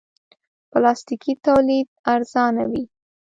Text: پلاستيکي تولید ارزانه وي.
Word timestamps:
پلاستيکي 0.71 1.33
تولید 1.45 1.87
ارزانه 2.13 2.63
وي. 2.71 2.83